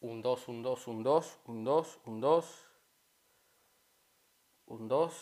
[0.00, 2.44] Un 2, un 2, un 2, un 2, un 2.
[4.66, 5.14] Un 2.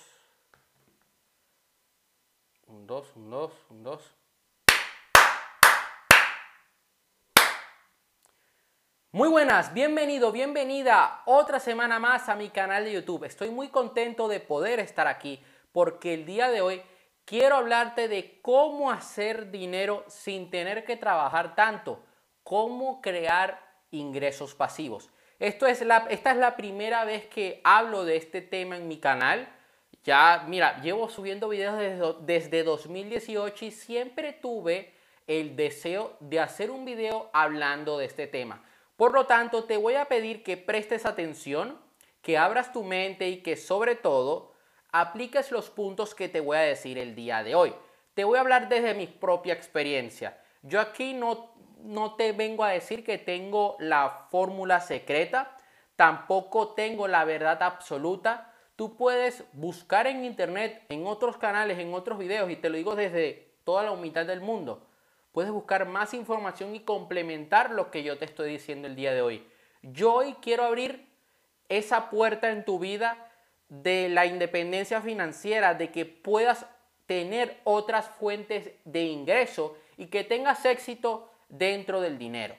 [2.66, 4.14] Un 2, un 2, un 2.
[9.12, 13.24] Muy buenas, bienvenido, bienvenida otra semana más a mi canal de YouTube.
[13.24, 16.82] Estoy muy contento de poder estar aquí porque el día de hoy
[17.24, 22.04] quiero hablarte de cómo hacer dinero sin tener que trabajar tanto,
[22.42, 23.65] cómo crear
[24.00, 25.10] ingresos pasivos.
[25.38, 28.98] Esto es la, esta es la primera vez que hablo de este tema en mi
[28.98, 29.48] canal.
[30.04, 34.94] Ya, mira, llevo subiendo videos desde, desde 2018 y siempre tuve
[35.26, 38.64] el deseo de hacer un video hablando de este tema.
[38.96, 41.78] Por lo tanto, te voy a pedir que prestes atención,
[42.22, 44.54] que abras tu mente y que sobre todo
[44.90, 47.74] apliques los puntos que te voy a decir el día de hoy.
[48.14, 50.40] Te voy a hablar desde mi propia experiencia.
[50.62, 51.52] Yo aquí no
[51.86, 55.56] no te vengo a decir que tengo la fórmula secreta,
[55.96, 58.52] tampoco tengo la verdad absoluta.
[58.76, 62.94] Tú puedes buscar en internet, en otros canales, en otros videos, y te lo digo
[62.94, 64.86] desde toda la humildad del mundo.
[65.32, 69.22] Puedes buscar más información y complementar lo que yo te estoy diciendo el día de
[69.22, 69.46] hoy.
[69.82, 71.08] Yo hoy quiero abrir
[71.68, 73.30] esa puerta en tu vida
[73.68, 76.66] de la independencia financiera, de que puedas
[77.06, 82.56] tener otras fuentes de ingreso y que tengas éxito dentro del dinero.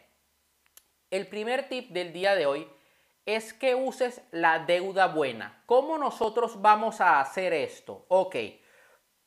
[1.09, 2.67] El primer tip del día de hoy
[3.25, 5.63] es que uses la deuda buena.
[5.65, 8.05] ¿Cómo nosotros vamos a hacer esto?
[8.09, 8.35] Ok,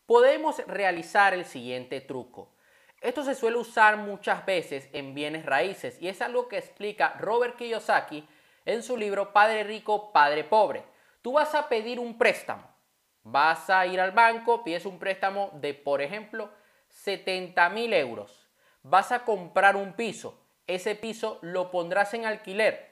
[0.07, 2.55] podemos realizar el siguiente truco.
[3.01, 7.57] Esto se suele usar muchas veces en bienes raíces y es algo que explica Robert
[7.57, 8.29] Kiyosaki
[8.67, 10.85] en su libro Padre Rico, Padre Pobre.
[11.23, 12.69] Tú vas a pedir un préstamo.
[13.23, 16.51] Vas a ir al banco, pides un préstamo de, por ejemplo,
[16.89, 18.40] 70 mil euros
[18.83, 22.91] vas a comprar un piso, ese piso lo pondrás en alquiler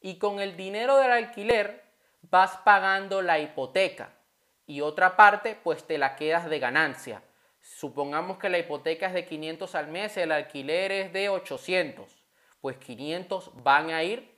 [0.00, 1.82] y con el dinero del alquiler
[2.22, 4.12] vas pagando la hipoteca
[4.66, 7.22] y otra parte pues te la quedas de ganancia.
[7.60, 12.22] Supongamos que la hipoteca es de 500 al mes, el alquiler es de 800,
[12.60, 14.36] pues 500 van a ir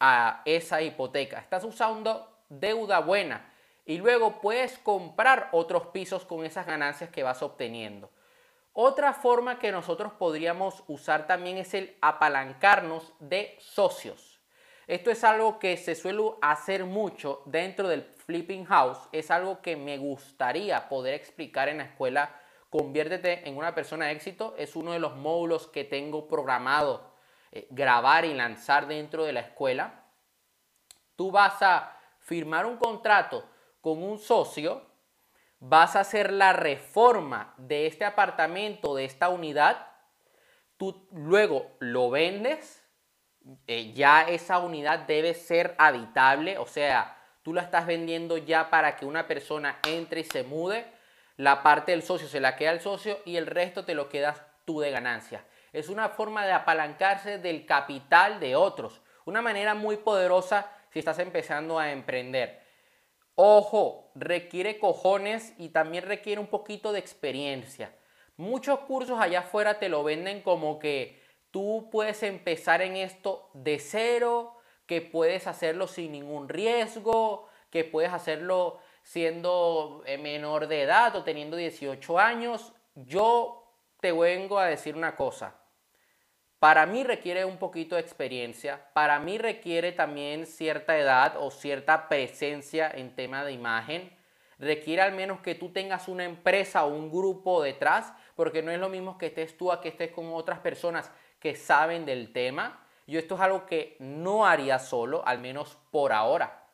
[0.00, 1.38] a esa hipoteca.
[1.38, 3.52] Estás usando deuda buena
[3.84, 8.10] y luego puedes comprar otros pisos con esas ganancias que vas obteniendo.
[8.74, 14.40] Otra forma que nosotros podríamos usar también es el apalancarnos de socios.
[14.86, 18.98] Esto es algo que se suele hacer mucho dentro del flipping house.
[19.12, 22.40] Es algo que me gustaría poder explicar en la escuela.
[22.70, 24.54] Conviértete en una persona de éxito.
[24.56, 27.12] Es uno de los módulos que tengo programado
[27.52, 30.06] eh, grabar y lanzar dentro de la escuela.
[31.14, 33.44] Tú vas a firmar un contrato
[33.82, 34.91] con un socio
[35.64, 39.86] vas a hacer la reforma de este apartamento, de esta unidad,
[40.76, 42.82] tú luego lo vendes,
[43.68, 48.96] eh, ya esa unidad debe ser habitable, o sea, tú la estás vendiendo ya para
[48.96, 50.84] que una persona entre y se mude,
[51.36, 54.42] la parte del socio se la queda el socio y el resto te lo quedas
[54.64, 55.44] tú de ganancia.
[55.72, 61.20] Es una forma de apalancarse del capital de otros, una manera muy poderosa si estás
[61.20, 62.61] empezando a emprender.
[63.34, 67.94] Ojo, requiere cojones y también requiere un poquito de experiencia.
[68.36, 73.78] Muchos cursos allá afuera te lo venden como que tú puedes empezar en esto de
[73.78, 74.56] cero,
[74.86, 81.24] que puedes hacerlo sin ningún riesgo, que puedes hacerlo siendo eh, menor de edad o
[81.24, 82.72] teniendo 18 años.
[82.94, 83.64] Yo
[84.00, 85.61] te vengo a decir una cosa.
[86.62, 92.08] Para mí requiere un poquito de experiencia, para mí requiere también cierta edad o cierta
[92.08, 94.16] presencia en tema de imagen.
[94.60, 98.78] Requiere al menos que tú tengas una empresa o un grupo detrás, porque no es
[98.78, 102.86] lo mismo que estés tú a que estés con otras personas que saben del tema.
[103.08, 106.68] Yo esto es algo que no haría solo, al menos por ahora.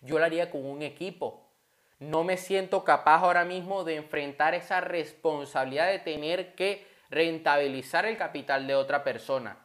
[0.00, 1.50] Yo lo haría con un equipo.
[1.98, 8.16] No me siento capaz ahora mismo de enfrentar esa responsabilidad de tener que rentabilizar el
[8.16, 9.56] capital de otra persona.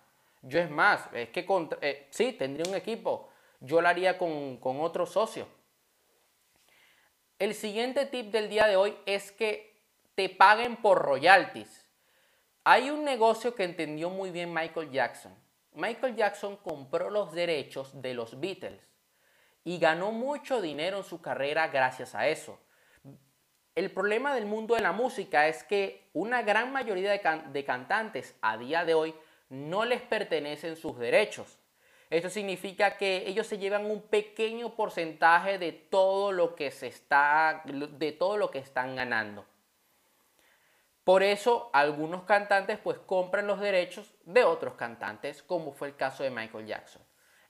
[0.42, 1.46] Yo es más, es que
[1.82, 3.30] eh, sí, tendría un equipo,
[3.60, 5.48] yo lo haría con, con otro socio.
[7.40, 9.76] El siguiente tip del día de hoy es que
[10.16, 11.88] te paguen por royalties.
[12.64, 15.34] Hay un negocio que entendió muy bien Michael Jackson.
[15.74, 18.82] Michael Jackson compró los derechos de los Beatles
[19.64, 22.60] y ganó mucho dinero en su carrera gracias a eso.
[23.80, 28.58] El problema del mundo de la música es que una gran mayoría de, cantantes a
[28.58, 29.16] día de hoy
[29.48, 31.58] no les pertenecen sus derechos.
[32.10, 37.64] Esto significa que ellos se llevan un pequeño porcentaje de todo lo que se está
[37.64, 39.46] de todo lo que están ganando.
[41.06, 46.24] Por eso algunos cantantes pues compran los derechos de otros cantantes, como fue el caso
[46.24, 47.02] de Michael Jackson.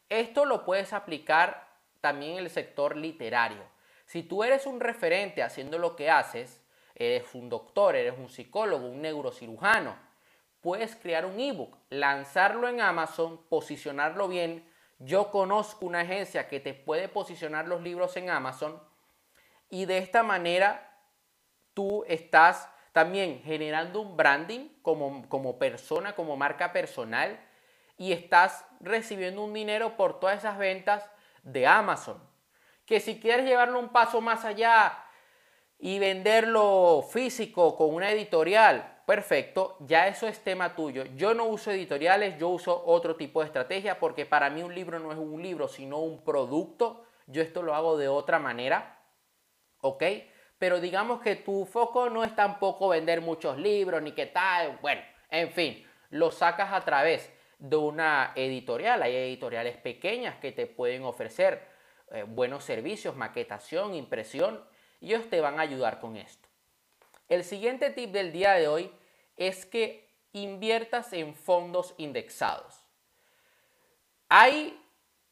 [0.09, 1.69] Esto lo puedes aplicar
[2.01, 3.78] también en el sector literario.
[4.09, 6.63] Si tú eres un referente haciendo lo que haces,
[6.95, 9.95] eres un doctor, eres un psicólogo, un neurocirujano,
[10.61, 14.67] puedes crear un ebook, lanzarlo en Amazon, posicionarlo bien.
[14.97, 18.81] Yo conozco una agencia que te puede posicionar los libros en Amazon
[19.69, 20.97] y de esta manera
[21.75, 27.39] tú estás también generando un branding como, como persona, como marca personal
[27.95, 31.07] y estás recibiendo un dinero por todas esas ventas
[31.43, 32.28] de Amazon
[32.89, 34.97] que si quieres llevarlo un paso más allá
[35.77, 41.03] y venderlo físico con una editorial, perfecto, ya eso es tema tuyo.
[41.15, 44.97] Yo no uso editoriales, yo uso otro tipo de estrategia porque para mí un libro
[44.97, 47.05] no es un libro, sino un producto.
[47.27, 48.97] Yo esto lo hago de otra manera,
[49.81, 50.03] ¿ok?
[50.57, 55.01] Pero digamos que tu foco no es tampoco vender muchos libros ni qué tal, bueno,
[55.29, 59.03] en fin, lo sacas a través de una editorial.
[59.03, 61.68] Hay editoriales pequeñas que te pueden ofrecer
[62.11, 64.63] eh, buenos servicios, maquetación, impresión,
[64.99, 66.47] y ellos te van a ayudar con esto.
[67.27, 68.91] El siguiente tip del día de hoy
[69.37, 72.83] es que inviertas en fondos indexados.
[74.27, 74.79] Hay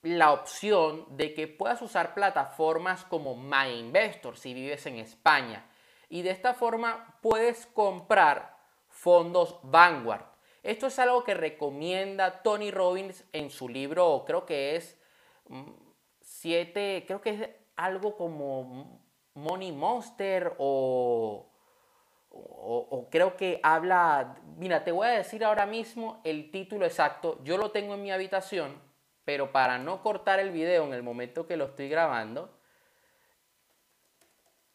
[0.01, 5.65] la opción de que puedas usar plataformas como MyInvestor si vives en España
[6.09, 8.55] y de esta forma puedes comprar
[8.89, 10.25] fondos Vanguard.
[10.63, 14.97] Esto es algo que recomienda Tony Robbins en su libro, creo que es
[16.27, 19.01] mm, siete, creo que es algo como
[19.33, 21.49] Money Monster o,
[22.29, 27.57] o, creo que habla, mira, te voy a decir ahora mismo el título exacto, yo
[27.57, 28.81] lo tengo en mi habitación,
[29.25, 32.57] pero para no cortar el video en el momento que lo estoy grabando,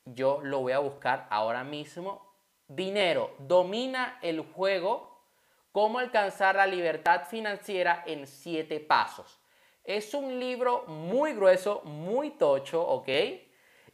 [0.04, 2.32] yo lo voy a buscar ahora mismo.
[2.66, 5.24] Dinero, domina el juego,
[5.70, 9.41] cómo alcanzar la libertad financiera en siete pasos.
[9.84, 13.08] Es un libro muy grueso, muy tocho, ¿ok?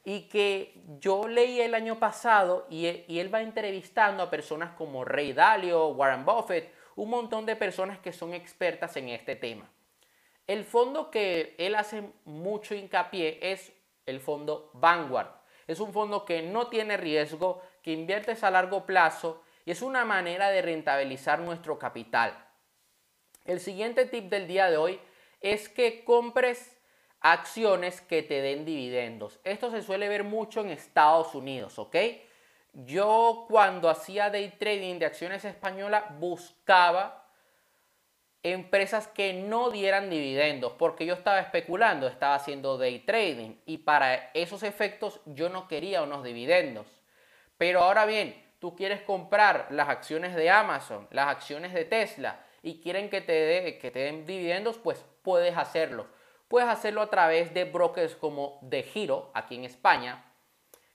[0.05, 5.33] Y que yo leí el año pasado y él, va entrevistando a personas como Ray
[5.33, 9.71] Dalio, Warren Buffett, un montón de personas que son expertas en este tema.
[10.47, 13.73] El fondo que él hace mucho hincapié es
[14.07, 15.29] el fondo Vanguard.
[15.67, 20.05] Es un fondo que no tiene riesgo, que inviertes a largo plazo y es una
[20.05, 22.47] manera de rentabilizar nuestro capital.
[23.45, 25.01] El siguiente tip del día de hoy
[25.41, 26.77] es que compres
[27.21, 29.41] acciones que te den dividendos.
[29.45, 31.97] Esto se suele ver mucho en Estados Unidos, ¿ok?
[32.73, 37.25] Yo cuando hacía day trading de acciones españolas buscaba
[38.43, 44.31] empresas que no dieran dividendos porque yo estaba especulando, estaba haciendo day trading y para
[44.33, 46.87] esos efectos yo no quería unos dividendos.
[47.57, 52.81] Pero ahora bien, tú quieres comprar las acciones de Amazon, las acciones de Tesla y
[52.81, 56.07] quieren que te, que te den dividendos, pues puedes hacerlo.
[56.49, 60.25] Puedes hacerlo a través de brokers como De Giro, aquí en España,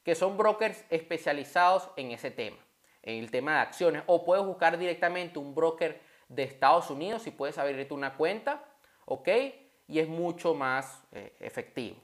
[0.04, 2.58] que son brokers especializados en ese tema,
[3.04, 4.04] en el tema de acciones.
[4.08, 8.64] O puedes buscar directamente un broker de Estados Unidos y puedes abrirte una cuenta,
[9.06, 9.30] ¿ok?
[9.88, 11.98] Y es mucho más eh, efectivo.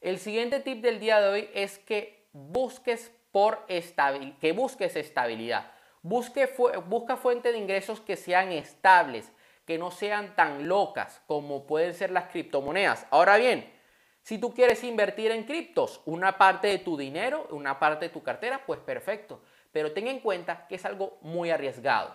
[0.00, 5.72] El siguiente tip del día de hoy es que busques, por que busques estabilidad.
[6.04, 9.32] Busca fuentes de ingresos que sean estables,
[9.64, 13.06] que no sean tan locas como pueden ser las criptomonedas.
[13.10, 13.72] Ahora bien,
[14.20, 18.22] si tú quieres invertir en criptos, una parte de tu dinero, una parte de tu
[18.22, 19.40] cartera, pues perfecto.
[19.72, 22.14] Pero ten en cuenta que es algo muy arriesgado.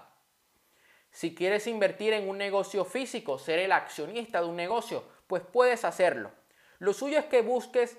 [1.09, 5.83] Si quieres invertir en un negocio físico, ser el accionista de un negocio, pues puedes
[5.83, 6.31] hacerlo.
[6.77, 7.97] Lo suyo es que busques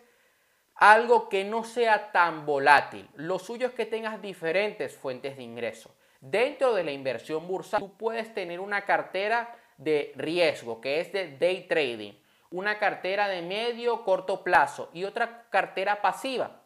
[0.80, 3.06] algo que no sea tan volátil.
[3.14, 5.94] Lo suyo es que tengas diferentes fuentes de ingreso.
[6.20, 11.36] Dentro de la inversión bursátil, tú puedes tener una cartera de riesgo, que es de
[11.36, 12.14] day trading,
[12.50, 16.62] una cartera de medio corto plazo y otra cartera pasiva,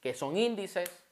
[0.00, 1.04] que son índices,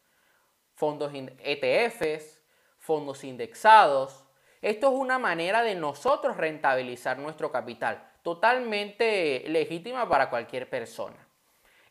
[0.76, 2.40] fondos ETFs,
[2.78, 4.24] fondos indexados.
[4.60, 11.31] Esto es una manera de nosotros rentabilizar nuestro capital, totalmente legítima para cualquier persona.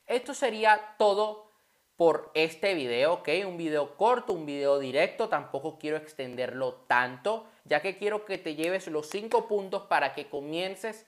[0.08, 1.52] Esto sería todo
[1.96, 3.30] por este video, ¿ok?
[3.46, 8.56] Un video corto, un video directo, tampoco quiero extenderlo tanto, ya que quiero que te
[8.56, 11.06] lleves los cinco puntos para que comiences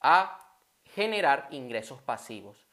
[0.00, 0.38] a
[0.84, 2.66] generar ingresos pasivos.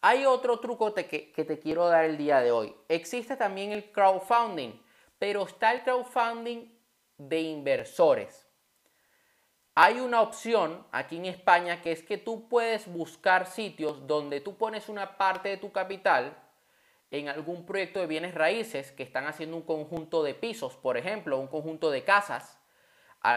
[0.00, 2.74] Hay otro truco que, que te quiero dar el día de hoy.
[2.88, 4.80] Existe también el crowdfunding,
[5.18, 6.72] pero está el crowdfunding
[7.18, 8.47] de inversores.
[9.80, 14.56] Hay una opción aquí en España que es que tú puedes buscar sitios donde tú
[14.56, 16.36] pones una parte de tu capital
[17.12, 21.38] en algún proyecto de bienes raíces que están haciendo un conjunto de pisos, por ejemplo,
[21.38, 22.58] un conjunto de casas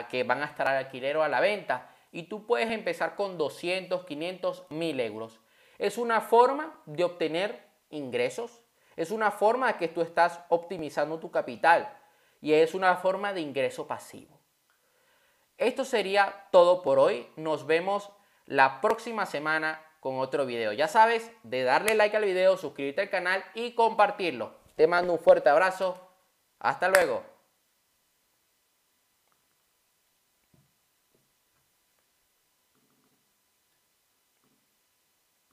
[0.10, 3.38] que van a estar al alquiler o a la venta y tú puedes empezar con
[3.38, 5.40] 200, 500, 1000 euros.
[5.78, 8.64] Es una forma de obtener ingresos,
[8.96, 11.96] es una forma de que tú estás optimizando tu capital
[12.42, 14.41] y es una forma de ingreso pasivo.
[15.62, 17.28] Esto sería todo por hoy.
[17.36, 18.10] Nos vemos
[18.48, 20.74] la próxima semana con otro video.
[20.74, 24.56] Ya sabes de darle like al video, suscribirte al canal y compartirlo.
[24.76, 26.00] Te mando un fuerte abrazo.
[26.58, 27.24] Hasta luego.